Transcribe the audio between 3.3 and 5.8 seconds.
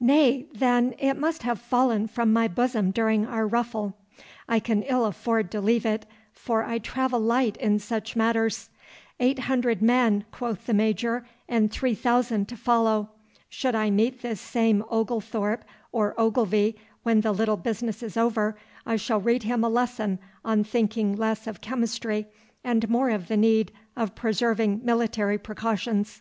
ruffle. I can ill afford to